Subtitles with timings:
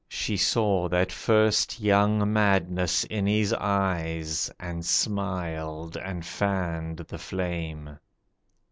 [0.09, 7.99] She saw that first young madness in his eyes And smiled and fanned the flame.